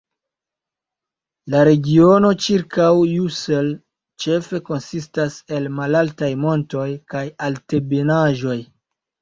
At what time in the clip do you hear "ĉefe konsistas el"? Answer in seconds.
4.25-5.71